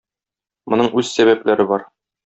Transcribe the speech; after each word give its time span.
Моның 0.73 0.91
үз 1.03 1.15
сәбәпләре 1.19 1.71
бар. 1.75 1.91